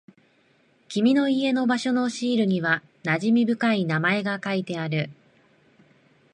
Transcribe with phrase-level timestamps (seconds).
[0.89, 5.11] 君の家の場所のシールには馴染み深い名前が書いてある。